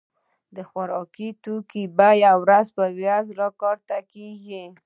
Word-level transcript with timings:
د 0.55 0.57
خوراکي 0.69 1.27
توکو 1.43 1.81
بيي 1.97 2.21
ورځ 2.43 2.67
په 2.77 2.83
ورځ 2.99 3.25
را 3.39 3.47
کښته 3.59 3.97
کيږي. 4.13 4.63